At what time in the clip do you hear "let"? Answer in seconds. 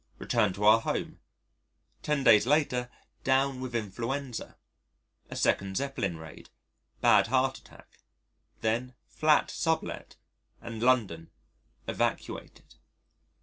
9.83-10.15